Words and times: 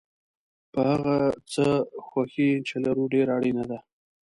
په 0.71 0.79
هغه 0.91 1.15
څه 1.53 1.67
خوښي 2.07 2.49
چې 2.67 2.75
لرو 2.85 3.03
ډېره 3.13 3.31
اړینه 3.37 3.63
ده. 3.69 3.79